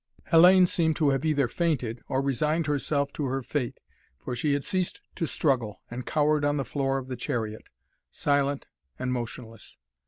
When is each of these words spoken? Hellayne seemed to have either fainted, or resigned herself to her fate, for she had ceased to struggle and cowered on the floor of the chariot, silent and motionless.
Hellayne 0.31 0.65
seemed 0.67 0.95
to 0.95 1.09
have 1.09 1.25
either 1.25 1.47
fainted, 1.47 2.01
or 2.07 2.23
resigned 2.23 2.65
herself 2.65 3.13
to 3.13 3.25
her 3.25 3.43
fate, 3.43 3.79
for 4.17 4.35
she 4.35 4.53
had 4.53 4.63
ceased 4.63 4.99
to 5.13 5.27
struggle 5.27 5.79
and 5.91 6.07
cowered 6.07 6.43
on 6.43 6.57
the 6.57 6.65
floor 6.65 6.97
of 6.97 7.07
the 7.07 7.15
chariot, 7.15 7.69
silent 8.09 8.65
and 8.97 9.13
motionless. 9.13 9.77